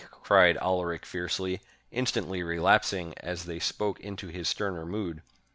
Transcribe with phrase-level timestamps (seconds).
[0.23, 5.21] cried Alaric fiercely, instantly relapsing as they spoke into his sterner mood.